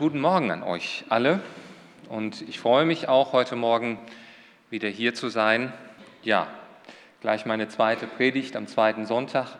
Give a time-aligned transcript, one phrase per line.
[0.00, 1.42] Guten Morgen an euch alle
[2.08, 3.98] und ich freue mich auch heute Morgen
[4.70, 5.74] wieder hier zu sein.
[6.22, 6.46] Ja,
[7.20, 9.58] gleich meine zweite Predigt am zweiten Sonntag,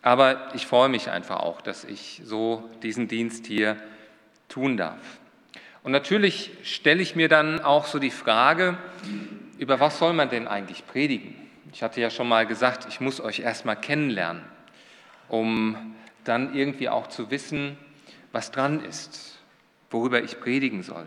[0.00, 3.76] aber ich freue mich einfach auch, dass ich so diesen Dienst hier
[4.48, 5.18] tun darf.
[5.82, 8.78] Und natürlich stelle ich mir dann auch so die Frage,
[9.58, 11.34] über was soll man denn eigentlich predigen?
[11.70, 14.42] Ich hatte ja schon mal gesagt, ich muss euch erstmal kennenlernen,
[15.28, 17.76] um dann irgendwie auch zu wissen,
[18.32, 19.39] was dran ist
[19.90, 21.06] worüber ich predigen soll.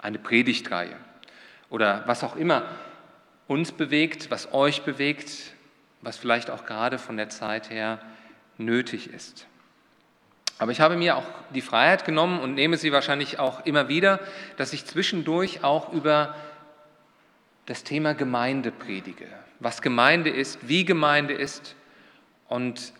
[0.00, 0.96] Eine Predigtreihe
[1.68, 2.64] oder was auch immer
[3.46, 5.52] uns bewegt, was euch bewegt,
[6.00, 8.00] was vielleicht auch gerade von der Zeit her
[8.58, 9.46] nötig ist.
[10.58, 14.20] Aber ich habe mir auch die Freiheit genommen und nehme sie wahrscheinlich auch immer wieder,
[14.56, 16.36] dass ich zwischendurch auch über
[17.66, 19.26] das Thema Gemeinde predige.
[19.60, 21.74] Was Gemeinde ist, wie Gemeinde ist.
[22.48, 22.92] Und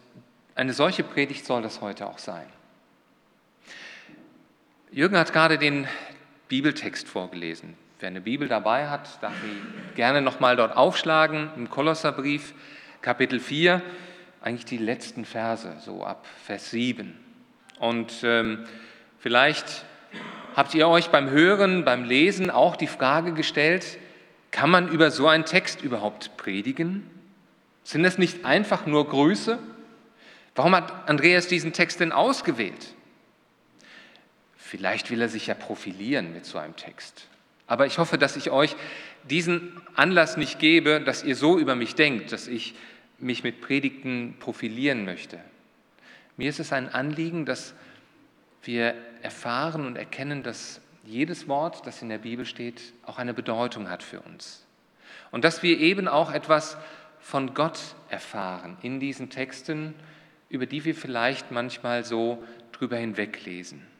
[0.55, 2.47] eine solche Predigt soll das heute auch sein.
[4.95, 5.88] Jürgen hat gerade den
[6.48, 7.78] Bibeltext vorgelesen.
[7.98, 12.53] Wer eine Bibel dabei hat, darf ihn gerne nochmal dort aufschlagen, im Kolosserbrief,
[13.00, 13.80] Kapitel 4,
[14.42, 17.19] eigentlich die letzten Verse, so ab Vers 7.
[17.78, 18.67] Und ähm,
[19.19, 19.86] vielleicht
[20.55, 23.97] habt ihr euch beim Hören, beim Lesen auch die Frage gestellt,
[24.50, 27.08] kann man über so einen Text überhaupt predigen?
[27.83, 29.58] Sind das nicht einfach nur Grüße?
[30.55, 32.95] Warum hat Andreas diesen Text denn ausgewählt?
[34.73, 37.28] Vielleicht will er sich ja profilieren mit so einem Text.
[37.67, 38.75] Aber ich hoffe, dass ich euch
[39.29, 42.75] diesen Anlass nicht gebe, dass ihr so über mich denkt, dass ich
[43.19, 45.39] mich mit Predigten profilieren möchte.
[46.39, 47.75] Mir ist es ein Anliegen, dass
[48.62, 53.91] wir erfahren und erkennen, dass jedes Wort, das in der Bibel steht, auch eine Bedeutung
[53.91, 54.64] hat für uns.
[55.33, 56.79] Und dass wir eben auch etwas
[57.20, 59.92] von Gott erfahren in diesen Texten,
[60.48, 62.42] über die wir vielleicht manchmal so
[62.73, 63.92] drüber hinweglesen.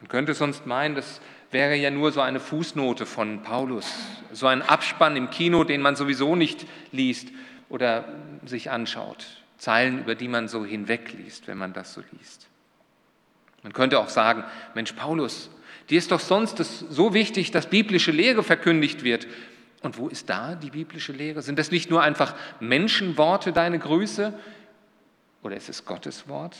[0.00, 1.20] Man könnte sonst meinen, das
[1.50, 3.86] wäre ja nur so eine Fußnote von Paulus,
[4.32, 7.28] so ein Abspann im Kino, den man sowieso nicht liest
[7.68, 8.04] oder
[8.44, 9.26] sich anschaut.
[9.58, 12.48] Zeilen, über die man so hinwegliest, wenn man das so liest.
[13.62, 14.44] Man könnte auch sagen,
[14.74, 15.50] Mensch, Paulus,
[15.90, 19.26] dir ist doch sonst so wichtig, dass biblische Lehre verkündigt wird.
[19.82, 21.42] Und wo ist da die biblische Lehre?
[21.42, 24.38] Sind das nicht nur einfach Menschenworte, deine Grüße?
[25.42, 26.56] Oder ist es Gottes Wort?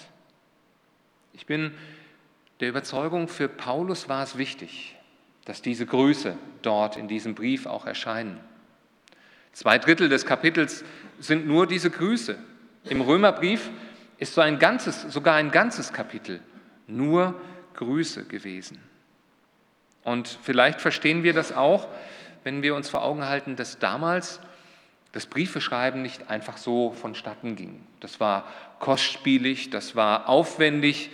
[1.33, 1.73] Ich bin
[2.61, 4.97] der Überzeugung, für Paulus war es wichtig,
[5.45, 8.39] dass diese Grüße dort in diesem Brief auch erscheinen.
[9.53, 10.85] Zwei Drittel des Kapitels
[11.19, 12.39] sind nur diese Grüße.
[12.85, 13.71] Im Römerbrief
[14.19, 16.41] ist so ein ganzes, sogar ein ganzes Kapitel
[16.87, 17.41] nur
[17.75, 18.79] Grüße gewesen.
[20.05, 21.89] Und vielleicht verstehen wir das auch,
[22.45, 24.41] wenn wir uns vor Augen halten, dass damals
[25.13, 27.85] das Briefeschreiben nicht einfach so vonstatten ging.
[28.01, 28.47] Das war
[28.79, 31.11] kostspielig, das war aufwendig,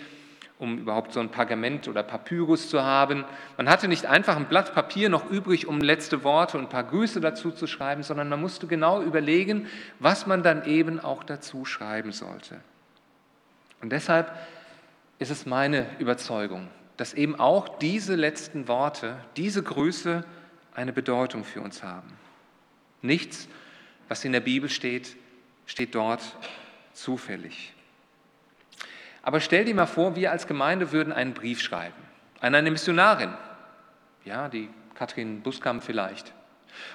[0.59, 3.25] um überhaupt so ein Pergament oder Papyrus zu haben.
[3.57, 6.83] Man hatte nicht einfach ein Blatt Papier noch übrig, um letzte Worte und ein paar
[6.83, 9.67] Grüße dazu zu schreiben, sondern man musste genau überlegen,
[9.99, 12.59] was man dann eben auch dazu schreiben sollte.
[13.81, 14.35] Und deshalb
[15.19, 16.67] ist es meine Überzeugung,
[16.97, 20.23] dass eben auch diese letzten Worte, diese Grüße
[20.73, 22.11] eine Bedeutung für uns haben.
[23.03, 23.47] Nichts,
[24.07, 25.15] was in der Bibel steht,
[25.67, 26.21] steht dort
[26.93, 27.73] zufällig.
[29.27, 32.01] Aber stell dir mal vor, wir als Gemeinde würden einen Brief schreiben
[32.39, 33.33] an eine Missionarin,
[34.23, 36.31] ja, die Katrin Buskamp vielleicht.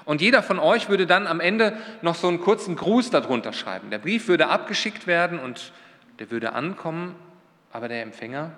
[0.07, 3.91] Und jeder von euch würde dann am Ende noch so einen kurzen Gruß darunter schreiben.
[3.91, 5.75] Der Brief würde abgeschickt werden und
[6.21, 7.17] der würde ankommen,
[7.71, 8.53] aber der Empfänger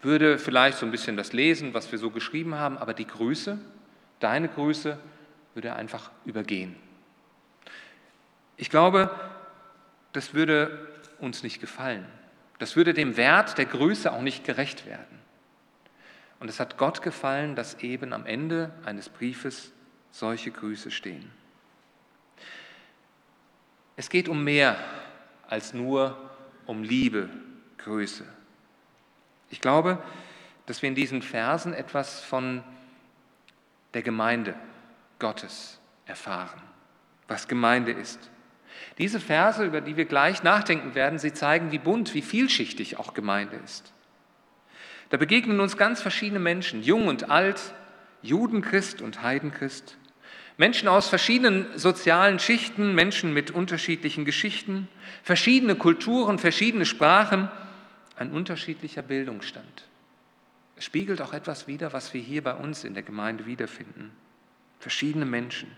[0.00, 3.58] würde vielleicht so ein bisschen das lesen, was wir so geschrieben haben, aber die Grüße,
[4.20, 4.96] deine Grüße,
[5.54, 6.76] würde einfach übergehen.
[8.56, 9.10] Ich glaube,
[10.12, 10.86] das würde
[11.18, 12.06] uns nicht gefallen.
[12.58, 15.18] Das würde dem Wert der Größe auch nicht gerecht werden.
[16.40, 19.72] Und es hat Gott gefallen, dass eben am Ende eines Briefes
[20.10, 21.30] solche Grüße stehen.
[23.96, 24.76] Es geht um mehr
[25.48, 26.18] als nur
[26.66, 27.28] um Liebe,
[27.78, 28.24] Größe.
[29.50, 30.02] Ich glaube,
[30.66, 32.64] dass wir in diesen Versen etwas von
[33.92, 34.54] der Gemeinde
[35.18, 36.60] Gottes erfahren,
[37.28, 38.30] was Gemeinde ist.
[38.98, 43.14] Diese Verse, über die wir gleich nachdenken werden, sie zeigen, wie bunt, wie vielschichtig auch
[43.14, 43.92] Gemeinde ist.
[45.10, 47.74] Da begegnen uns ganz verschiedene Menschen, jung und alt,
[48.22, 49.98] Judenchrist und Heidenchrist,
[50.56, 54.88] Menschen aus verschiedenen sozialen Schichten, Menschen mit unterschiedlichen Geschichten,
[55.24, 57.48] verschiedene Kulturen, verschiedene Sprachen,
[58.16, 59.88] ein unterschiedlicher Bildungsstand.
[60.76, 64.12] Es spiegelt auch etwas wider, was wir hier bei uns in der Gemeinde wiederfinden.
[64.78, 65.70] Verschiedene Menschen.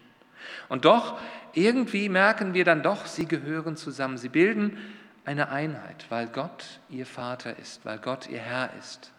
[0.69, 1.19] Und doch,
[1.53, 4.19] irgendwie merken wir dann doch, sie gehören zusammen.
[4.19, 4.79] Sie bilden
[5.25, 9.13] eine Einheit, weil Gott ihr Vater ist, weil Gott ihr Herr ist,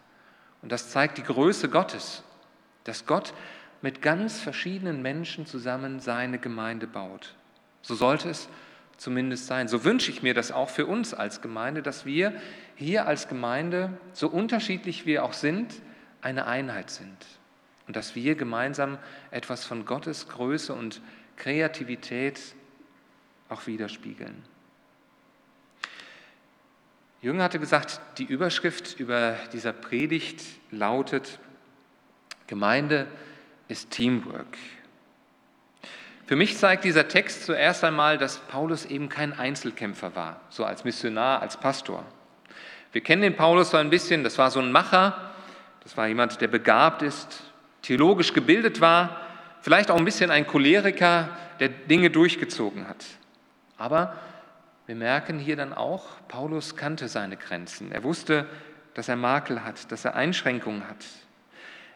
[0.62, 2.24] Und das zeigt die Größe Gottes,
[2.84, 3.34] dass Gott
[3.82, 7.34] mit ganz verschiedenen Menschen zusammen seine Gemeinde baut.
[7.82, 8.48] So sollte es
[8.96, 9.68] zumindest sein.
[9.68, 12.32] So wünsche ich mir das auch für uns als Gemeinde, dass wir
[12.74, 15.74] hier als Gemeinde, so unterschiedlich wir auch sind,
[16.20, 17.16] eine Einheit sind.
[17.88, 18.98] Und dass wir gemeinsam
[19.30, 21.00] etwas von Gottes Größe und
[21.36, 22.38] Kreativität
[23.48, 24.44] auch widerspiegeln.
[27.22, 31.40] Jürgen hatte gesagt, die Überschrift über dieser Predigt lautet,
[32.46, 33.06] Gemeinde
[33.68, 34.56] ist Teamwork.
[36.26, 40.84] Für mich zeigt dieser Text zuerst einmal, dass Paulus eben kein Einzelkämpfer war, so als
[40.84, 42.04] Missionar, als Pastor.
[42.92, 45.32] Wir kennen den Paulus so ein bisschen, das war so ein Macher,
[45.82, 47.47] das war jemand, der begabt ist,
[47.88, 49.18] theologisch gebildet war,
[49.62, 53.02] vielleicht auch ein bisschen ein Choleriker, der Dinge durchgezogen hat.
[53.78, 54.14] Aber
[54.84, 57.90] wir merken hier dann auch, Paulus kannte seine Grenzen.
[57.90, 58.46] Er wusste,
[58.92, 61.02] dass er Makel hat, dass er Einschränkungen hat.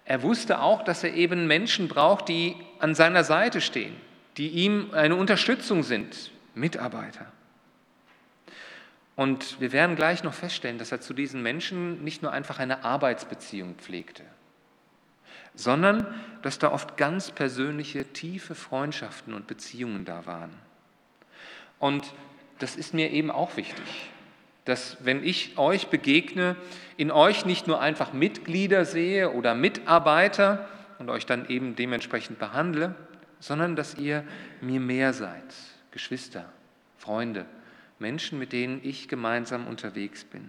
[0.07, 3.95] Er wusste auch, dass er eben Menschen braucht, die an seiner Seite stehen,
[4.39, 7.27] die ihm eine Unterstützung sind, Mitarbeiter.
[9.15, 12.83] Und wir werden gleich noch feststellen, dass er zu diesen Menschen nicht nur einfach eine
[12.83, 14.25] Arbeitsbeziehung pflegte,
[15.55, 16.07] sondern
[16.43, 20.51] dass da oft ganz persönliche, tiefe Freundschaften und Beziehungen da waren.
[21.79, 22.13] Und
[22.59, 24.11] das ist mir eben auch wichtig,
[24.65, 26.57] dass wenn ich euch begegne,
[26.97, 30.69] in euch nicht nur einfach Mitglieder sehe oder Mitarbeiter
[30.99, 32.95] und euch dann eben dementsprechend behandle,
[33.41, 34.25] sondern dass ihr
[34.61, 35.43] mir mehr seid,
[35.91, 36.45] Geschwister,
[36.97, 37.45] Freunde,
[37.99, 40.49] Menschen, mit denen ich gemeinsam unterwegs bin.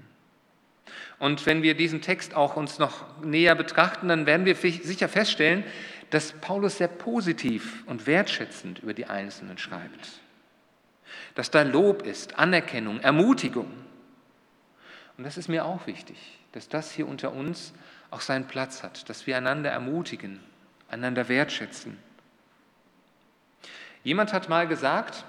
[1.19, 5.63] Und wenn wir diesen Text auch uns noch näher betrachten, dann werden wir sicher feststellen,
[6.09, 10.19] dass Paulus sehr positiv und wertschätzend über die Einzelnen schreibt.
[11.35, 13.71] Dass da Lob ist, Anerkennung, Ermutigung.
[15.17, 16.17] Und das ist mir auch wichtig,
[16.51, 17.73] dass das hier unter uns
[18.11, 20.39] auch seinen Platz hat, dass wir einander ermutigen,
[20.87, 21.97] einander wertschätzen.
[24.03, 25.25] Jemand hat mal gesagt,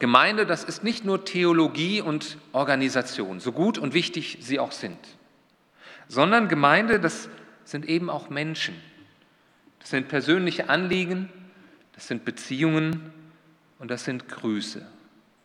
[0.00, 4.98] Gemeinde, das ist nicht nur Theologie und Organisation, so gut und wichtig sie auch sind,
[6.08, 7.28] sondern Gemeinde, das
[7.64, 8.74] sind eben auch Menschen.
[9.78, 11.28] Das sind persönliche Anliegen,
[11.92, 13.12] das sind Beziehungen
[13.78, 14.84] und das sind Grüße.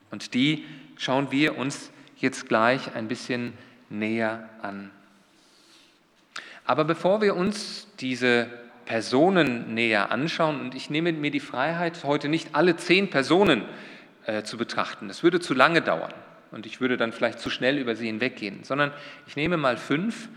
[0.10, 0.64] Und die
[0.98, 3.54] schauen wir uns jetzt gleich ein bisschen
[3.90, 4.90] näher an.
[6.64, 8.48] Aber bevor wir uns diese
[8.86, 13.64] Personen näher anschauen, und ich nehme mir die Freiheit, heute nicht alle zehn Personen
[14.26, 16.14] äh, zu betrachten, das würde zu lange dauern
[16.52, 18.92] und ich würde dann vielleicht zu schnell über sie hinweggehen, sondern
[19.28, 20.30] ich nehme mal fünf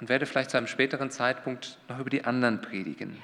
[0.00, 3.16] und werde vielleicht zu einem späteren Zeitpunkt noch über die anderen predigen.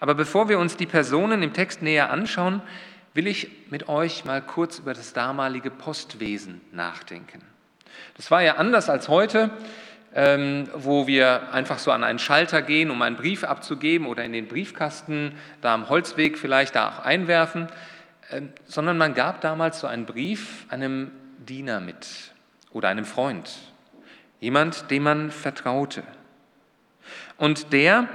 [0.00, 2.62] Aber bevor wir uns die Personen im Text näher anschauen,
[3.14, 7.40] will ich mit euch mal kurz über das damalige Postwesen nachdenken.
[8.16, 9.50] Das war ja anders als heute,
[10.14, 14.32] ähm, wo wir einfach so an einen Schalter gehen, um einen Brief abzugeben oder in
[14.32, 15.32] den Briefkasten,
[15.62, 17.68] da am Holzweg vielleicht da auch einwerfen,
[18.66, 22.32] sondern man gab damals so einen Brief einem Diener mit
[22.72, 23.50] oder einem Freund,
[24.40, 26.02] jemand, dem man vertraute.
[27.36, 28.08] Und der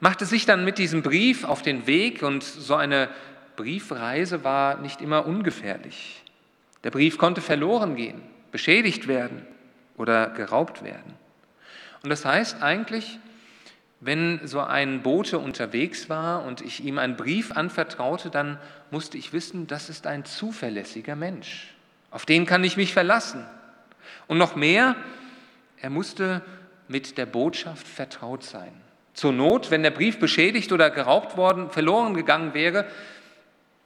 [0.00, 3.08] machte sich dann mit diesem Brief auf den Weg und so eine
[3.56, 6.22] Briefreise war nicht immer ungefährlich.
[6.82, 8.20] Der Brief konnte verloren gehen,
[8.50, 9.46] beschädigt werden
[9.96, 11.14] oder geraubt werden.
[12.02, 13.18] Und das heißt eigentlich,
[14.04, 18.58] wenn so ein Bote unterwegs war und ich ihm einen Brief anvertraute, dann
[18.90, 21.74] musste ich wissen, das ist ein zuverlässiger Mensch.
[22.10, 23.46] Auf den kann ich mich verlassen.
[24.26, 24.94] Und noch mehr,
[25.80, 26.42] er musste
[26.86, 28.72] mit der Botschaft vertraut sein.
[29.14, 32.86] Zur Not, wenn der Brief beschädigt oder geraubt worden, verloren gegangen wäre,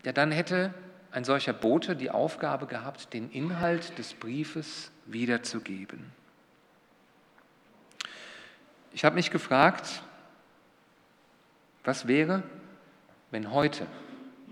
[0.05, 0.75] ja, dann hätte
[1.13, 6.13] ein solcher Bote die Aufgabe gehabt, den Inhalt des Briefes wiederzugeben.
[8.93, 10.03] Ich habe mich gefragt,
[11.85, 12.43] was wäre,
[13.31, 13.87] wenn heute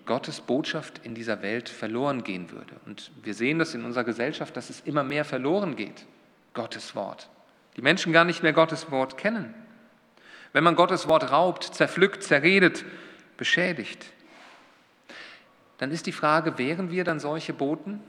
[0.04, 2.74] Gottes Botschaft in dieser Welt verloren gehen würde?
[2.86, 6.06] Und wir sehen das in unserer Gesellschaft, dass es immer mehr verloren geht,
[6.54, 7.28] Gottes Wort.
[7.76, 9.54] Die Menschen gar nicht mehr Gottes Wort kennen.
[10.52, 12.84] Wenn man Gottes Wort raubt, zerpflückt, zerredet,
[13.36, 14.12] beschädigt
[15.78, 18.00] dann ist die Frage, wären wir dann solche Boten,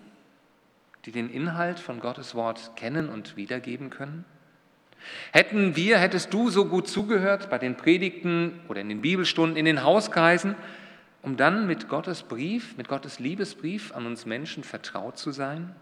[1.05, 4.25] die den Inhalt von Gottes Wort kennen und wiedergeben können?
[5.31, 9.65] Hätten wir, hättest du so gut zugehört bei den Predigten oder in den Bibelstunden, in
[9.65, 10.55] den Hauskreisen,
[11.21, 15.75] um dann mit Gottes Brief, mit Gottes Liebesbrief an uns Menschen vertraut zu sein?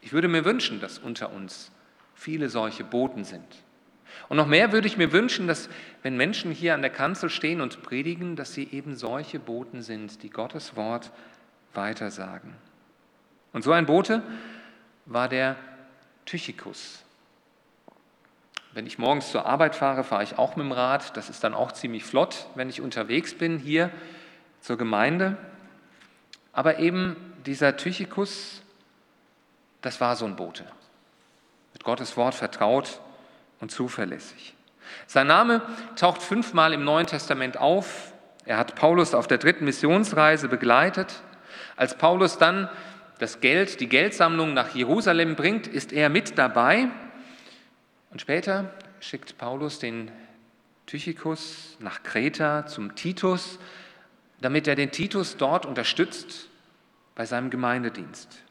[0.00, 1.72] Ich würde mir wünschen, dass unter uns
[2.14, 3.44] viele solche Boten sind.
[4.28, 5.68] Und noch mehr würde ich mir wünschen, dass
[6.02, 10.22] wenn Menschen hier an der Kanzel stehen und predigen, dass sie eben solche Boten sind,
[10.22, 11.12] die Gottes Wort
[11.74, 12.54] weitersagen.
[13.52, 14.22] Und so ein Bote
[15.06, 15.56] war der
[16.26, 17.02] Tychikus.
[18.72, 21.16] Wenn ich morgens zur Arbeit fahre, fahre ich auch mit dem Rad.
[21.16, 23.90] Das ist dann auch ziemlich flott, wenn ich unterwegs bin hier
[24.60, 25.38] zur Gemeinde.
[26.52, 27.16] Aber eben
[27.46, 28.60] dieser Tychikus,
[29.80, 30.64] das war so ein Bote.
[31.72, 33.00] Mit Gottes Wort vertraut
[33.60, 34.54] und zuverlässig.
[35.06, 35.62] Sein Name
[35.96, 38.12] taucht fünfmal im Neuen Testament auf.
[38.44, 41.22] Er hat Paulus auf der dritten Missionsreise begleitet.
[41.76, 42.68] Als Paulus dann
[43.18, 46.88] das Geld, die Geldsammlung nach Jerusalem bringt, ist er mit dabei.
[48.10, 50.10] Und später schickt Paulus den
[50.86, 53.58] Tychikus nach Kreta zum Titus,
[54.40, 56.48] damit er den Titus dort unterstützt
[57.14, 58.42] bei seinem Gemeindedienst.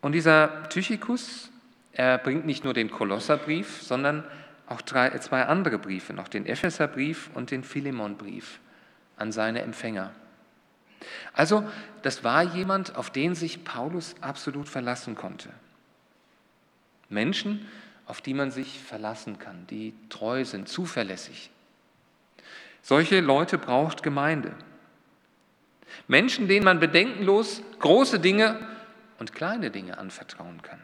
[0.00, 1.50] Und dieser Tychikus,
[1.92, 4.24] er bringt nicht nur den Kolosserbrief, sondern
[4.68, 8.60] auch drei, zwei andere Briefe, noch den Epheserbrief und den Philemonbrief
[9.16, 10.12] an seine Empfänger.
[11.32, 11.64] Also,
[12.02, 15.50] das war jemand, auf den sich Paulus absolut verlassen konnte.
[17.08, 17.66] Menschen,
[18.06, 21.50] auf die man sich verlassen kann, die treu sind, zuverlässig.
[22.82, 24.52] Solche Leute braucht Gemeinde.
[26.06, 28.58] Menschen, denen man bedenkenlos große Dinge
[29.18, 30.80] und kleine Dinge anvertrauen kann.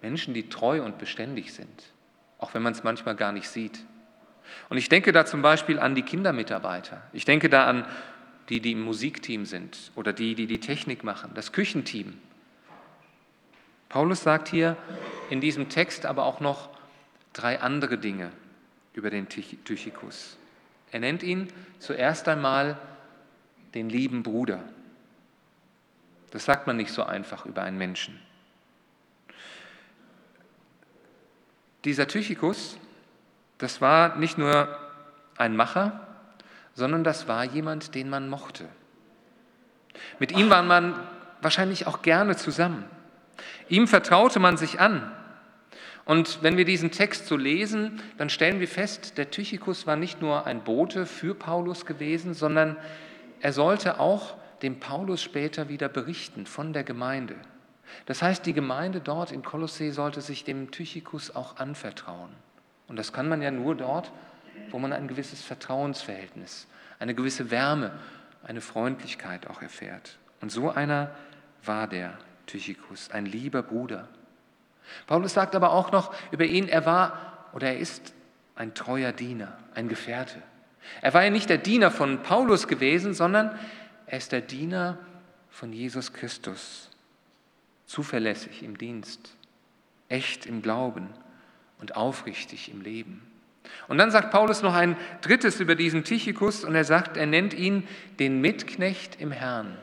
[0.00, 1.92] Menschen, die treu und beständig sind,
[2.38, 3.84] auch wenn man es manchmal gar nicht sieht.
[4.68, 7.02] Und ich denke da zum Beispiel an die Kindermitarbeiter.
[7.12, 7.86] Ich denke da an
[8.52, 12.18] die, die im Musikteam sind oder die, die die Technik machen, das Küchenteam.
[13.88, 14.76] Paulus sagt hier
[15.30, 16.68] in diesem Text aber auch noch
[17.32, 18.30] drei andere Dinge
[18.92, 20.36] über den Tychikus.
[20.90, 22.76] Er nennt ihn zuerst einmal
[23.74, 24.62] den lieben Bruder.
[26.30, 28.20] Das sagt man nicht so einfach über einen Menschen.
[31.86, 32.76] Dieser Tychikus,
[33.56, 34.76] das war nicht nur
[35.38, 36.01] ein Macher,
[36.74, 38.66] sondern das war jemand, den man mochte.
[40.18, 40.94] Mit ihm war man
[41.40, 42.84] wahrscheinlich auch gerne zusammen.
[43.68, 45.10] Ihm vertraute man sich an.
[46.04, 50.20] Und wenn wir diesen Text so lesen, dann stellen wir fest, der Tychikus war nicht
[50.20, 52.76] nur ein Bote für Paulus gewesen, sondern
[53.40, 57.36] er sollte auch dem Paulus später wieder berichten von der Gemeinde.
[58.06, 62.30] Das heißt, die Gemeinde dort in Kolossee sollte sich dem Tychikus auch anvertrauen.
[62.88, 64.12] Und das kann man ja nur dort,
[64.72, 66.66] wo man ein gewisses Vertrauensverhältnis,
[66.98, 67.92] eine gewisse Wärme,
[68.42, 70.18] eine Freundlichkeit auch erfährt.
[70.40, 71.14] Und so einer
[71.64, 74.08] war der Tychikus, ein lieber Bruder.
[75.06, 78.12] Paulus sagt aber auch noch über ihn, er war oder er ist
[78.56, 80.42] ein treuer Diener, ein Gefährte.
[81.00, 83.56] Er war ja nicht der Diener von Paulus gewesen, sondern
[84.06, 84.98] er ist der Diener
[85.50, 86.90] von Jesus Christus,
[87.86, 89.36] zuverlässig im Dienst,
[90.08, 91.08] echt im Glauben
[91.78, 93.31] und aufrichtig im Leben.
[93.88, 97.54] Und dann sagt Paulus noch ein drittes über diesen Tychikus und er sagt, er nennt
[97.54, 97.86] ihn
[98.18, 99.76] den Mitknecht im Herrn.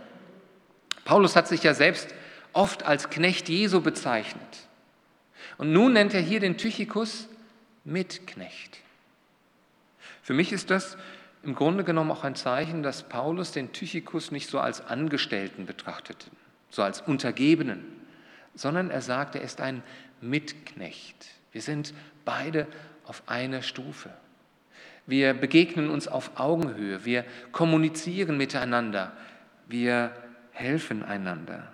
[1.06, 2.14] Paulus hat sich ja selbst
[2.54, 4.42] oft als Knecht Jesu bezeichnet.
[5.58, 7.28] Und nun nennt er hier den Tychikus
[7.84, 8.80] Mitknecht.
[10.22, 10.98] Für mich ist das
[11.44, 16.28] im Grunde genommen auch ein Zeichen, dass Paulus den Tychikus nicht so als Angestellten betrachtete,
[16.70, 17.86] so als Untergebenen,
[18.56, 19.82] sondern er sagt, er ist ein
[20.22, 21.28] Mitknecht.
[21.52, 21.94] Wir sind
[22.26, 22.68] beide
[23.10, 24.12] auf einer Stufe.
[25.08, 29.12] Wir begegnen uns auf Augenhöhe, wir kommunizieren miteinander,
[29.68, 30.16] wir
[30.52, 31.72] helfen einander.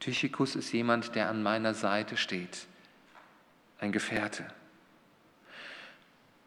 [0.00, 2.66] Tychikus ist jemand, der an meiner Seite steht,
[3.78, 4.44] ein Gefährte.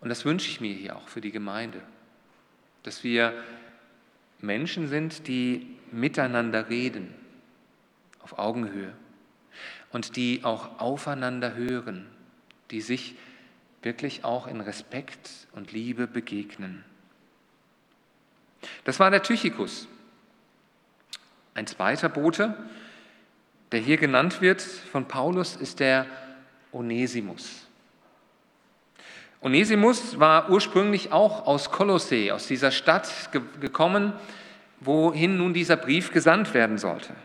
[0.01, 1.81] Und das wünsche ich mir hier auch für die Gemeinde,
[2.81, 3.33] dass wir
[4.39, 7.13] Menschen sind, die miteinander reden,
[8.21, 8.93] auf Augenhöhe
[9.91, 12.07] und die auch aufeinander hören,
[12.71, 13.15] die sich
[13.88, 16.84] wirklich auch in Respekt und Liebe begegnen.
[18.84, 19.88] Das war der Tychikus.
[21.53, 22.53] Ein zweiter Bote,
[23.72, 26.06] der hier genannt wird von Paulus, ist der
[26.74, 27.65] Onesimus.
[29.39, 33.10] Onesimus war ursprünglich auch aus Kolossee, aus dieser Stadt
[33.62, 34.12] gekommen,
[34.82, 37.15] wohin nun dieser Brief gesandt werden sollte.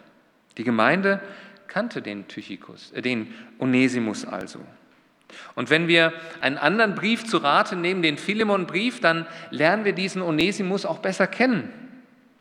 [0.58, 1.20] Die Gemeinde
[1.66, 4.60] kannte den Tychikus, äh, den Onesimus also.
[5.54, 10.22] Und wenn wir einen anderen Brief zu Rate nehmen, den Philemon-Brief, dann lernen wir diesen
[10.22, 11.72] Onesimus auch besser kennen.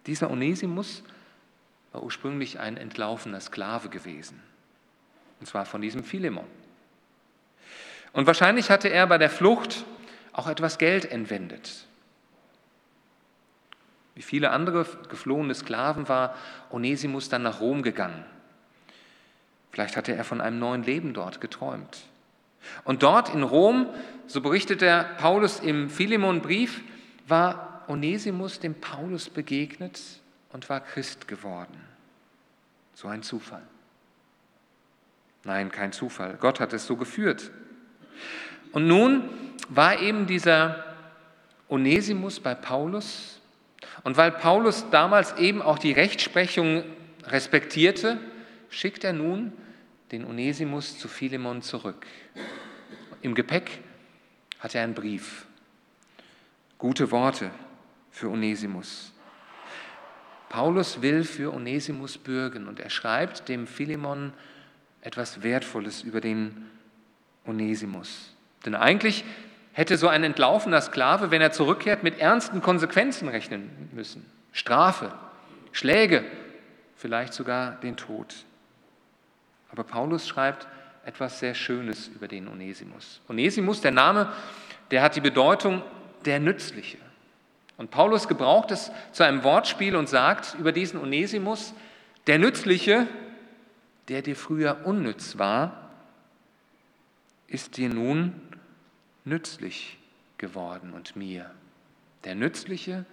[0.07, 1.03] Dieser Onesimus
[1.91, 4.41] war ursprünglich ein entlaufener Sklave gewesen.
[5.39, 6.45] Und zwar von diesem Philemon.
[8.13, 9.85] Und wahrscheinlich hatte er bei der Flucht
[10.33, 11.85] auch etwas Geld entwendet.
[14.15, 16.35] Wie viele andere geflohene Sklaven war
[16.69, 18.25] Onesimus dann nach Rom gegangen.
[19.71, 22.03] Vielleicht hatte er von einem neuen Leben dort geträumt.
[22.83, 23.87] Und dort in Rom,
[24.27, 26.81] so berichtet der Paulus im Philemon-Brief,
[27.27, 29.99] war Onesimus dem Paulus begegnet
[30.51, 31.79] und war Christ geworden.
[32.93, 33.63] So ein Zufall.
[35.43, 36.37] Nein, kein Zufall.
[36.39, 37.51] Gott hat es so geführt.
[38.71, 39.29] Und nun
[39.69, 40.83] war eben dieser
[41.67, 43.41] Onesimus bei Paulus.
[44.03, 46.83] Und weil Paulus damals eben auch die Rechtsprechung
[47.25, 48.19] respektierte,
[48.69, 49.53] schickt er nun
[50.11, 52.05] den Onesimus zu Philemon zurück.
[53.21, 53.79] Im Gepäck
[54.59, 55.45] hat er einen Brief.
[56.77, 57.51] Gute Worte
[58.09, 59.13] für Onesimus.
[60.49, 64.33] Paulus will für Onesimus bürgen und er schreibt dem Philemon
[65.01, 66.69] etwas Wertvolles über den
[67.45, 68.35] Onesimus.
[68.65, 69.23] Denn eigentlich
[69.71, 74.25] hätte so ein entlaufener Sklave, wenn er zurückkehrt, mit ernsten Konsequenzen rechnen müssen.
[74.51, 75.13] Strafe,
[75.71, 76.25] Schläge,
[76.95, 78.45] vielleicht sogar den Tod.
[79.71, 80.67] Aber Paulus schreibt
[81.05, 83.21] etwas sehr Schönes über den Onesimus.
[83.27, 84.31] Onesimus, der Name,
[84.91, 85.81] der hat die Bedeutung
[86.25, 86.97] der Nützliche.
[87.77, 91.73] Und Paulus gebraucht es zu einem Wortspiel und sagt über diesen Onesimus,
[92.27, 93.07] der Nützliche,
[94.07, 95.89] der dir früher unnütz war,
[97.47, 98.39] ist dir nun
[99.25, 99.97] nützlich
[100.37, 101.49] geworden und mir.
[102.23, 103.05] Der Nützliche,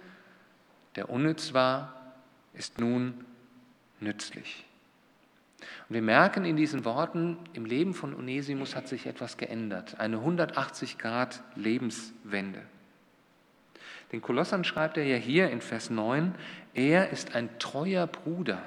[0.95, 2.13] der unnütz war,
[2.53, 3.25] ist nun
[3.99, 4.65] nützlich.
[5.87, 10.17] Und wir merken in diesen Worten, im Leben von Onesimus hat sich etwas geändert, eine
[10.17, 12.61] 180 Grad Lebenswende.
[14.11, 16.33] Den Kolossern schreibt er ja hier in Vers 9,
[16.73, 18.61] er ist ein treuer Bruder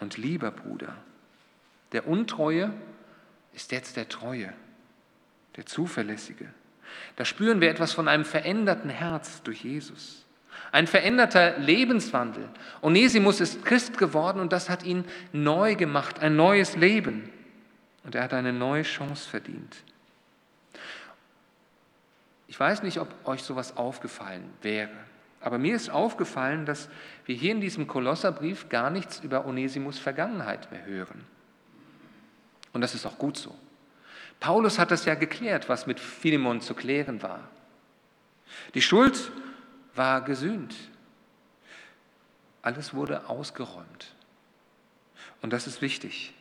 [0.00, 0.96] und lieber Bruder.
[1.92, 2.72] Der Untreue
[3.52, 4.52] ist jetzt der Treue
[5.56, 6.48] der Zuverlässige.
[7.16, 10.26] Da spüren wir etwas von einem veränderten Herz durch Jesus.
[10.72, 12.48] Ein veränderter Lebenswandel.
[12.80, 17.30] Onesimus ist Christ geworden und das hat ihn neu gemacht, ein neues Leben.
[18.04, 19.76] Und er hat eine neue Chance verdient.
[22.48, 24.90] Ich weiß nicht, ob euch sowas aufgefallen wäre,
[25.40, 26.88] aber mir ist aufgefallen, dass
[27.26, 31.24] wir hier in diesem Kolosserbrief gar nichts über Onesimus Vergangenheit mehr hören.
[32.72, 33.54] Und das ist auch gut so.
[34.40, 37.40] Paulus hat das ja geklärt, was mit Philemon zu klären war.
[38.74, 39.30] Die Schuld
[39.94, 40.74] war gesühnt.
[42.62, 44.14] Alles wurde ausgeräumt.
[45.40, 46.34] Und das ist wichtig,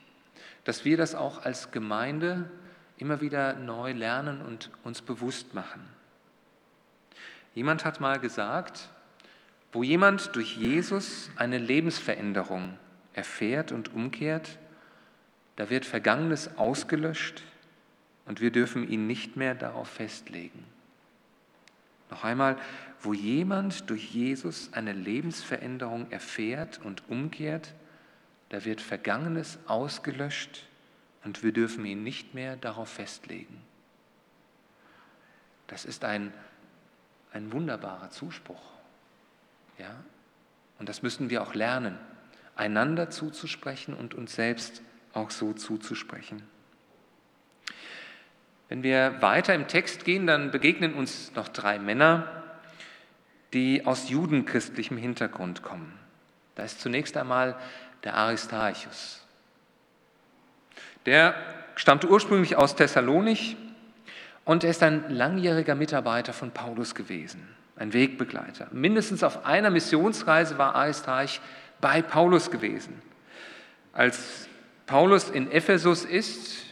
[0.63, 2.49] dass wir das auch als Gemeinde
[2.97, 5.81] immer wieder neu lernen und uns bewusst machen.
[7.55, 8.89] Jemand hat mal gesagt,
[9.71, 12.77] wo jemand durch Jesus eine Lebensveränderung
[13.13, 14.59] erfährt und umkehrt,
[15.55, 17.43] da wird Vergangenes ausgelöscht
[18.25, 20.63] und wir dürfen ihn nicht mehr darauf festlegen.
[22.11, 22.57] Noch einmal,
[23.01, 27.73] wo jemand durch Jesus eine Lebensveränderung erfährt und umkehrt,
[28.49, 30.67] da wird Vergangenes ausgelöscht
[31.23, 33.61] und wir dürfen ihn nicht mehr darauf festlegen.
[35.67, 36.33] Das ist ein,
[37.31, 38.61] ein wunderbarer Zuspruch.
[39.79, 40.03] Ja?
[40.79, 41.97] Und das müssen wir auch lernen,
[42.55, 44.81] einander zuzusprechen und uns selbst
[45.13, 46.43] auch so zuzusprechen.
[48.71, 52.25] Wenn wir weiter im Text gehen, dann begegnen uns noch drei Männer,
[53.51, 55.99] die aus judenchristlichem Hintergrund kommen.
[56.55, 57.57] Da ist zunächst einmal
[58.05, 59.27] der Aristarchus.
[61.05, 61.35] Der
[61.75, 63.57] stammte ursprünglich aus Thessalonich
[64.45, 68.69] und er ist ein langjähriger Mitarbeiter von Paulus gewesen, ein Wegbegleiter.
[68.71, 71.41] Mindestens auf einer Missionsreise war Aristarch
[71.81, 73.01] bei Paulus gewesen.
[73.91, 74.47] Als
[74.85, 76.70] Paulus in Ephesus ist,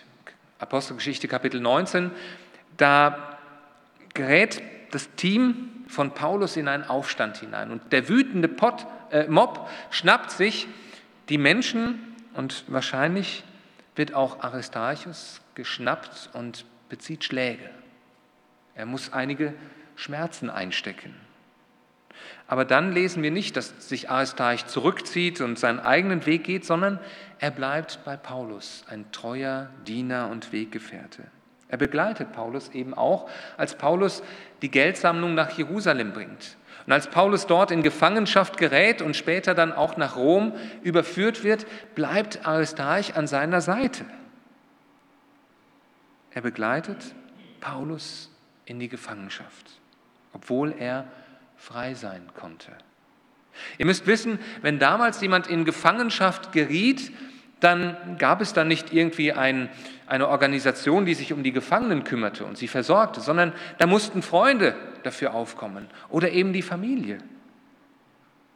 [0.60, 2.12] Apostelgeschichte Kapitel 19,
[2.78, 3.38] da
[4.14, 7.72] gerät das Team von Paulus in einen Aufstand hinein.
[7.72, 10.68] Und der wütende Pot, äh, Mob schnappt sich
[11.30, 13.44] die Menschen und wahrscheinlich
[13.96, 17.70] wird auch Aristarchus geschnappt und bezieht Schläge.
[18.76, 19.54] Er muss einige
[19.96, 21.16] Schmerzen einstecken.
[22.48, 27.00] Aber dann lesen wir nicht, dass sich Aristarch zurückzieht und seinen eigenen Weg geht, sondern
[27.40, 31.24] er bleibt bei Paulus, ein treuer Diener und Weggefährte.
[31.70, 34.24] Er begleitet Paulus eben auch, als Paulus
[34.62, 36.58] die Geldsammlung nach Jerusalem bringt.
[36.86, 41.66] Und als Paulus dort in Gefangenschaft gerät und später dann auch nach Rom überführt wird,
[41.96, 44.06] bleibt Aristarch an seiner Seite.
[46.32, 47.14] Er begleitet
[47.62, 48.32] Paulus
[48.66, 49.80] in die Gefangenschaft,
[50.34, 51.06] obwohl er
[51.56, 52.72] frei sein konnte.
[53.78, 57.12] Ihr müsst wissen, wenn damals jemand in Gefangenschaft geriet,
[57.60, 59.70] dann gab es da nicht irgendwie ein,
[60.08, 64.76] eine Organisation, die sich um die Gefangenen kümmerte und sie versorgte, sondern da mussten Freunde
[65.04, 67.18] dafür aufkommen oder eben die Familie.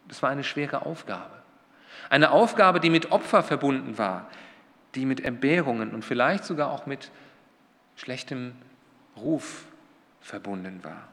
[0.08, 1.34] Das war eine schwere Aufgabe.
[2.10, 4.28] Eine Aufgabe, die mit Opfer verbunden war,
[4.94, 7.10] die mit Entbehrungen und vielleicht sogar auch mit
[7.96, 8.52] schlechtem
[9.16, 9.66] Ruf
[10.20, 11.08] verbunden war.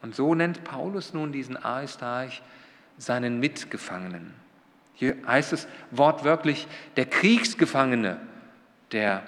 [0.00, 2.42] Und so nennt Paulus nun diesen Aristarch
[2.98, 4.34] seinen Mitgefangenen.
[4.94, 8.20] Hier heißt es wortwörtlich der Kriegsgefangene,
[8.92, 9.22] der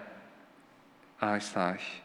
[1.20, 2.02] Aristarch.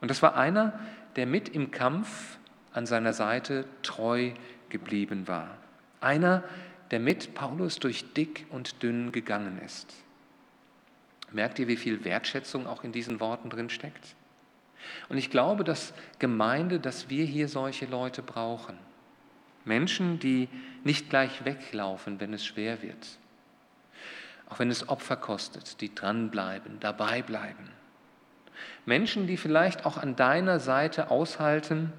[0.00, 0.78] Und das war einer,
[1.16, 2.38] der mit im Kampf
[2.72, 4.32] an seiner Seite treu
[4.68, 5.56] geblieben war.
[6.00, 6.44] Einer,
[6.90, 9.94] der mit Paulus durch dick und dünn gegangen ist.
[11.32, 14.16] Merkt ihr, wie viel Wertschätzung auch in diesen Worten drin steckt?
[15.08, 18.76] Und ich glaube, dass Gemeinde, dass wir hier solche Leute brauchen.
[19.64, 20.48] Menschen, die
[20.84, 23.18] nicht gleich weglaufen, wenn es schwer wird.
[24.48, 27.70] Auch wenn es Opfer kostet, die dranbleiben, dabei bleiben.
[28.86, 31.92] Menschen, die vielleicht auch an deiner Seite aushalten,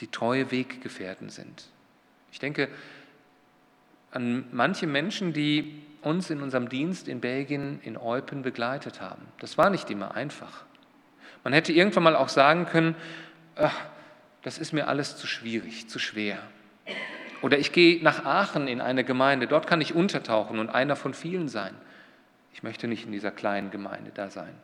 [0.00, 1.68] die treue Weggefährten sind.
[2.32, 2.68] Ich denke
[4.10, 9.22] an manche Menschen, die uns in unserem Dienst in Belgien, in Eupen begleitet haben.
[9.40, 10.64] Das war nicht immer einfach.
[11.44, 12.94] Man hätte irgendwann mal auch sagen können,
[13.56, 13.74] ach,
[14.46, 16.38] das ist mir alles zu schwierig, zu schwer.
[17.42, 21.14] Oder ich gehe nach Aachen in eine Gemeinde, dort kann ich untertauchen und einer von
[21.14, 21.74] vielen sein.
[22.52, 24.54] Ich möchte nicht in dieser kleinen Gemeinde da sein.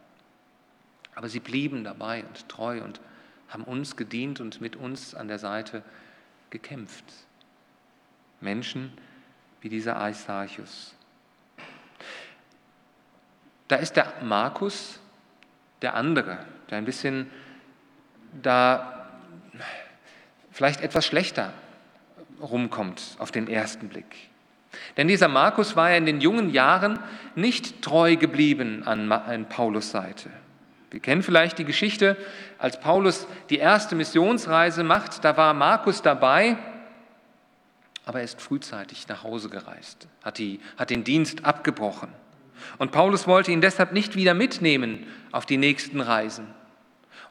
[1.17, 3.01] Aber sie blieben dabei und treu und
[3.49, 5.83] haben uns gedient und mit uns an der Seite
[6.51, 7.05] gekämpft.
[8.41, 8.93] Menschen
[9.63, 10.95] wie dieser Aistarchus.
[13.67, 15.01] Da ist der Markus,
[15.83, 16.39] der andere,
[16.71, 17.29] der ein bisschen
[18.45, 18.92] da
[20.53, 21.53] vielleicht etwas schlechter
[22.41, 24.17] rumkommt auf den ersten Blick.
[24.97, 26.99] Denn dieser Markus war ja in den jungen Jahren
[27.35, 30.31] nicht treu geblieben an Paulus Seite.
[30.91, 32.17] Wir kennen vielleicht die Geschichte,
[32.59, 36.59] als Paulus die erste Missionsreise macht, da war Markus dabei,
[38.05, 42.11] aber er ist frühzeitig nach Hause gereist, hat, die, hat den Dienst abgebrochen.
[42.79, 46.47] Und Paulus wollte ihn deshalb nicht wieder mitnehmen auf die nächsten Reisen.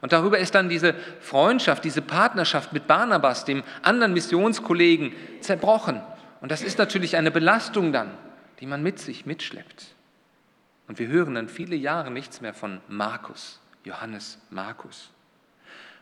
[0.02, 6.02] Und darüber ist dann diese Freundschaft, diese Partnerschaft mit Barnabas, dem anderen Missionskollegen, zerbrochen.
[6.40, 8.10] Und das ist natürlich eine Belastung dann,
[8.58, 9.94] die man mit sich mitschleppt.
[10.88, 15.10] Und wir hören dann viele Jahre nichts mehr von Markus, Johannes Markus.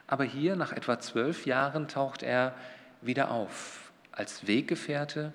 [0.07, 2.55] Aber hier, nach etwa zwölf Jahren, taucht er
[3.03, 5.35] wieder auf, als Weggefährte,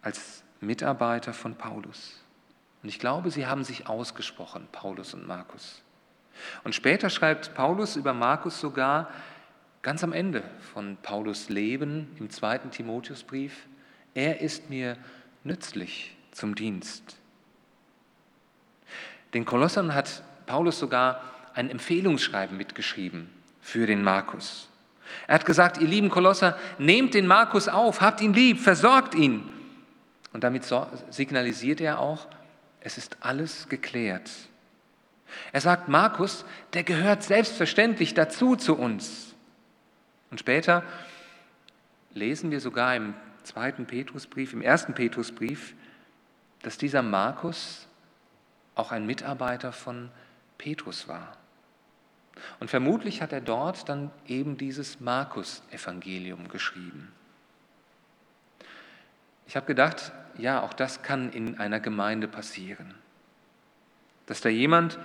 [0.00, 2.18] als Mitarbeiter von Paulus.
[2.82, 5.82] Und ich glaube, sie haben sich ausgesprochen, Paulus und Markus.
[6.64, 9.10] Und später schreibt Paulus über Markus sogar
[9.82, 10.42] ganz am Ende
[10.72, 13.66] von Paulus Leben im zweiten Timotheusbrief,
[14.14, 14.96] er ist mir
[15.44, 17.16] nützlich zum Dienst.
[19.34, 21.22] Den Kolossern hat Paulus sogar
[21.54, 24.68] ein Empfehlungsschreiben mitgeschrieben für den Markus.
[25.26, 29.48] Er hat gesagt, ihr lieben Kolosser, nehmt den Markus auf, habt ihn lieb, versorgt ihn.
[30.32, 30.64] Und damit
[31.10, 32.26] signalisiert er auch,
[32.80, 34.30] es ist alles geklärt.
[35.52, 39.34] Er sagt, Markus, der gehört selbstverständlich dazu zu uns.
[40.30, 40.82] Und später
[42.14, 45.74] lesen wir sogar im zweiten Petrusbrief, im ersten Petrusbrief,
[46.62, 47.86] dass dieser Markus
[48.74, 50.10] auch ein Mitarbeiter von
[50.58, 51.36] Petrus war.
[52.60, 57.12] Und vermutlich hat er dort dann eben dieses Markus-Evangelium geschrieben.
[59.46, 62.94] Ich habe gedacht, ja, auch das kann in einer Gemeinde passieren.
[64.26, 64.98] Dass da jemand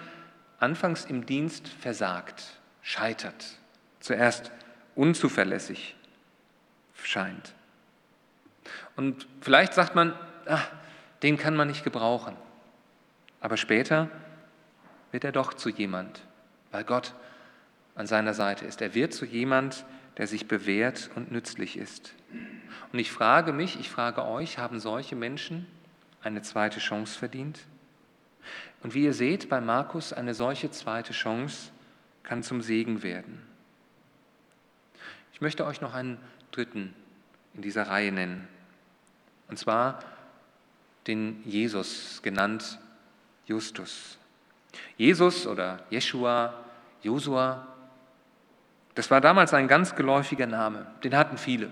[0.60, 3.58] anfangs im Dienst versagt, scheitert,
[4.00, 4.52] zuerst
[4.96, 5.96] unzuverlässig
[7.04, 7.54] scheint.
[8.96, 10.14] Und vielleicht sagt man,
[10.46, 10.68] ach,
[11.24, 12.36] den kann man nicht gebrauchen.
[13.40, 14.10] Aber später
[15.12, 16.22] wird er doch zu jemand,
[16.72, 17.14] weil Gott
[17.96, 18.82] an seiner Seite ist.
[18.82, 19.86] Er wird zu jemand,
[20.18, 22.14] der sich bewährt und nützlich ist.
[22.92, 25.68] Und ich frage mich, ich frage euch, haben solche Menschen
[26.22, 27.60] eine zweite Chance verdient?
[28.84, 31.72] Und wie ihr seht bei Markus, eine solche zweite Chance
[32.24, 33.42] kann zum Segen werden.
[35.34, 36.18] Ich möchte euch noch einen
[36.52, 36.94] dritten
[37.54, 38.48] in dieser Reihe nennen.
[39.48, 40.00] Und zwar
[41.08, 42.80] den Jesus, genannt
[43.46, 44.18] Justus.
[44.98, 46.54] Jesus oder Jeshua,
[47.02, 47.68] Josua,
[48.96, 51.70] das war damals ein ganz geläufiger Name, den hatten viele.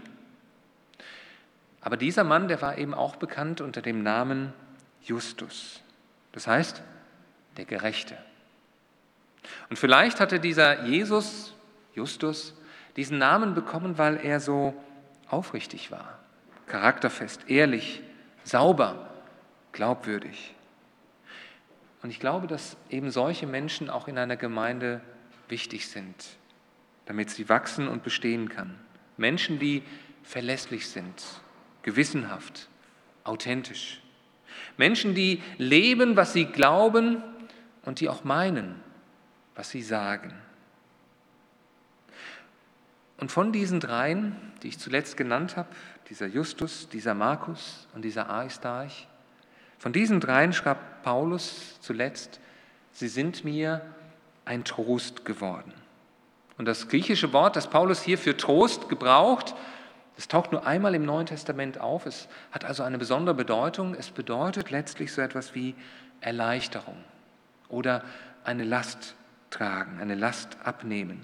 [1.81, 4.53] Aber dieser Mann, der war eben auch bekannt unter dem Namen
[5.01, 5.81] Justus.
[6.35, 6.83] Das heißt,
[7.55, 8.17] der Gerechte.
[9.69, 11.55] Und vielleicht hatte dieser Jesus,
[11.95, 12.53] Justus,
[12.97, 14.75] diesen Namen bekommen, weil er so
[15.29, 16.19] aufrichtig war,
[16.67, 18.03] charakterfest, ehrlich,
[18.43, 19.09] sauber,
[19.71, 20.53] glaubwürdig.
[22.03, 24.99] Und ich glaube, dass eben solche Menschen auch in einer Gemeinde
[25.47, 26.37] wichtig sind,
[27.05, 28.77] damit sie wachsen und bestehen kann.
[29.15, 29.83] Menschen, die
[30.21, 31.23] verlässlich sind,
[31.81, 32.67] gewissenhaft,
[33.23, 34.01] authentisch.
[34.77, 37.23] Menschen, die leben, was sie glauben
[37.83, 38.75] und die auch meinen,
[39.55, 40.33] was sie sagen.
[43.17, 45.69] Und von diesen dreien, die ich zuletzt genannt habe,
[46.09, 49.07] dieser Justus, dieser Markus und dieser Aristarch,
[49.77, 52.39] von diesen dreien schreibt Paulus zuletzt,
[52.91, 53.81] sie sind mir
[54.43, 55.73] ein Trost geworden.
[56.57, 59.55] Und das griechische Wort, das Paulus hier für Trost gebraucht,
[60.15, 62.05] das taucht nur einmal im Neuen Testament auf.
[62.05, 63.95] Es hat also eine besondere Bedeutung.
[63.95, 65.75] Es bedeutet letztlich so etwas wie
[66.21, 66.97] Erleichterung
[67.67, 68.03] oder
[68.43, 69.15] eine Last
[69.49, 71.21] tragen, eine Last abnehmen.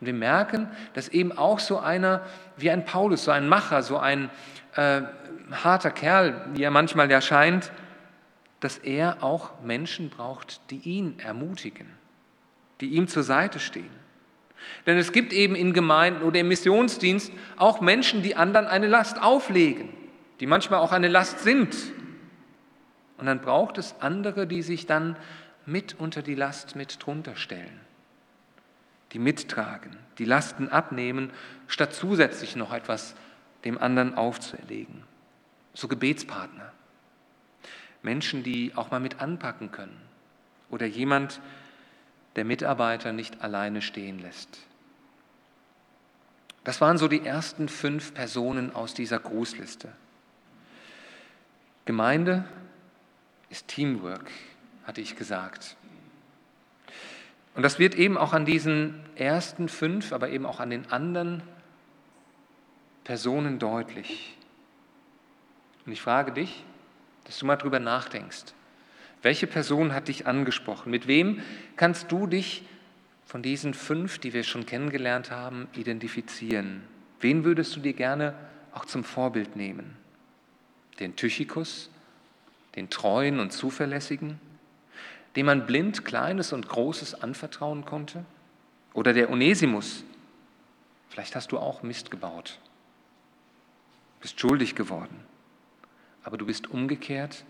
[0.00, 2.22] Und wir merken, dass eben auch so einer
[2.56, 4.30] wie ein Paulus, so ein Macher, so ein
[4.76, 5.02] äh,
[5.50, 7.72] harter Kerl, wie er manchmal ja scheint,
[8.60, 11.88] dass er auch Menschen braucht, die ihn ermutigen,
[12.80, 13.90] die ihm zur Seite stehen.
[14.86, 19.22] Denn es gibt eben in Gemeinden oder im Missionsdienst auch Menschen, die anderen eine Last
[19.22, 19.88] auflegen,
[20.40, 21.76] die manchmal auch eine Last sind.
[23.18, 25.16] Und dann braucht es andere, die sich dann
[25.64, 27.80] mit unter die Last mit drunter stellen,
[29.12, 31.30] die mittragen, die Lasten abnehmen,
[31.68, 33.14] statt zusätzlich noch etwas
[33.64, 35.04] dem anderen aufzuerlegen.
[35.74, 36.72] So Gebetspartner.
[38.02, 39.96] Menschen, die auch mal mit anpacken können.
[40.70, 41.40] Oder jemand,
[42.36, 44.58] der Mitarbeiter nicht alleine stehen lässt.
[46.64, 49.92] Das waren so die ersten fünf Personen aus dieser Grußliste.
[51.84, 52.44] Gemeinde
[53.50, 54.30] ist Teamwork,
[54.84, 55.76] hatte ich gesagt.
[57.54, 61.42] Und das wird eben auch an diesen ersten fünf, aber eben auch an den anderen
[63.04, 64.36] Personen deutlich.
[65.84, 66.64] Und ich frage dich,
[67.24, 68.54] dass du mal drüber nachdenkst.
[69.22, 70.90] Welche Person hat dich angesprochen?
[70.90, 71.40] Mit wem
[71.76, 72.64] kannst du dich
[73.24, 76.82] von diesen fünf, die wir schon kennengelernt haben, identifizieren?
[77.20, 78.34] Wen würdest du dir gerne
[78.72, 79.96] auch zum Vorbild nehmen?
[80.98, 81.88] Den Tychikus,
[82.74, 84.40] den treuen und zuverlässigen,
[85.36, 88.24] dem man blind Kleines und Großes anvertrauen konnte?
[88.92, 90.04] Oder der Onesimus?
[91.08, 92.58] Vielleicht hast du auch Mist gebaut,
[94.20, 95.14] bist schuldig geworden,
[96.24, 97.44] aber du bist umgekehrt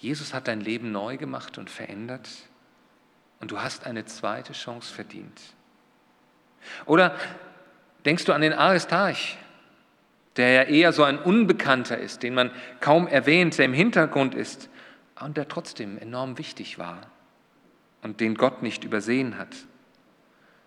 [0.00, 2.28] Jesus hat dein Leben neu gemacht und verändert
[3.38, 5.38] und du hast eine zweite Chance verdient.
[6.86, 7.14] Oder
[8.06, 9.36] denkst du an den Aristarch,
[10.36, 14.70] der ja eher so ein Unbekannter ist, den man kaum erwähnt, der im Hintergrund ist
[15.20, 17.02] und der trotzdem enorm wichtig war
[18.00, 19.54] und den Gott nicht übersehen hat.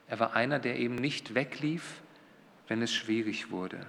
[0.07, 2.03] Er war einer, der eben nicht weglief,
[2.67, 3.83] wenn es schwierig wurde.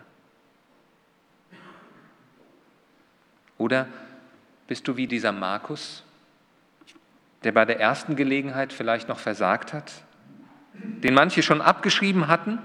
[3.58, 3.88] Oder
[4.66, 6.02] bist du wie dieser Markus,
[7.42, 9.92] der bei der ersten Gelegenheit vielleicht noch versagt hat,
[10.74, 12.58] den manche schon abgeschrieben hatten,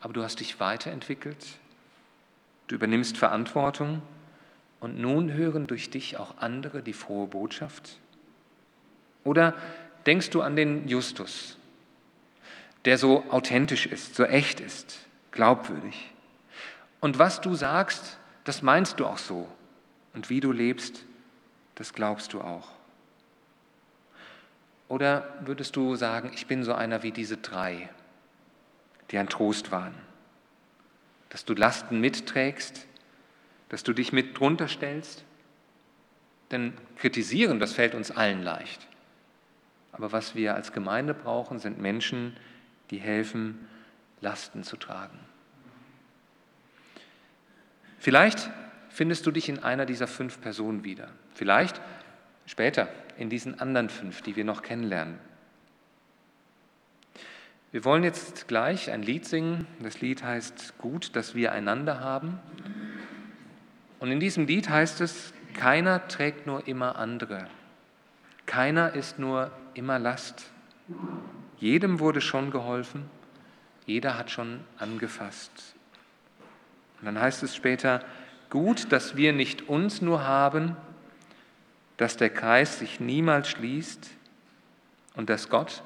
[0.00, 1.46] aber du hast dich weiterentwickelt,
[2.66, 4.02] du übernimmst Verantwortung
[4.80, 7.98] und nun hören durch dich auch andere die frohe Botschaft?
[9.22, 9.54] Oder
[10.06, 11.56] denkst du an den Justus,
[12.84, 14.98] der so authentisch ist, so echt ist,
[15.30, 16.10] glaubwürdig?
[17.00, 19.46] Und was du sagst, das meinst du auch so.
[20.14, 21.04] Und wie du lebst,
[21.74, 22.68] das glaubst du auch.
[24.88, 27.88] Oder würdest du sagen, ich bin so einer wie diese drei,
[29.10, 29.94] die ein Trost waren?
[31.30, 32.86] Dass du Lasten mitträgst,
[33.70, 35.24] dass du dich mit drunter stellst?
[36.50, 38.86] Denn kritisieren, das fällt uns allen leicht.
[39.92, 42.36] Aber was wir als Gemeinde brauchen, sind Menschen,
[42.90, 43.66] die helfen,
[44.20, 45.18] Lasten zu tragen.
[47.98, 48.50] Vielleicht
[48.90, 51.08] findest du dich in einer dieser fünf Personen wieder.
[51.34, 51.80] Vielleicht
[52.46, 55.18] später in diesen anderen fünf, die wir noch kennenlernen.
[57.70, 59.66] Wir wollen jetzt gleich ein Lied singen.
[59.80, 62.38] Das Lied heißt Gut, dass wir einander haben.
[63.98, 67.46] Und in diesem Lied heißt es, keiner trägt nur immer andere.
[68.44, 70.50] Keiner ist nur immer Last.
[71.56, 73.08] Jedem wurde schon geholfen.
[73.86, 75.74] Jeder hat schon angefasst.
[77.00, 78.04] Und dann heißt es später,
[78.50, 80.76] gut, dass wir nicht uns nur haben,
[82.02, 84.10] dass der Kreis sich niemals schließt
[85.14, 85.84] und dass Gott,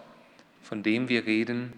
[0.62, 1.74] von dem wir reden,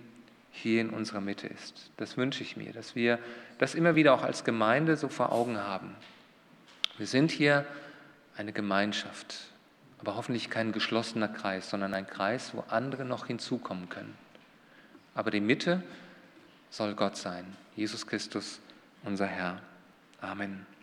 [0.53, 1.91] hier in unserer Mitte ist.
[1.97, 3.19] Das wünsche ich mir, dass wir
[3.59, 5.93] das immer wieder auch als Gemeinde so vor Augen haben.
[6.99, 7.67] Wir sind hier
[8.37, 9.35] eine Gemeinschaft,
[9.99, 14.17] aber hoffentlich kein geschlossener Kreis, sondern ein Kreis, wo andere noch hinzukommen können.
[15.17, 15.83] Aber die Mitte
[16.71, 18.61] soll Gott sein, Jesus Christus,
[19.03, 19.61] unser Herr.
[20.21, 20.78] Amen.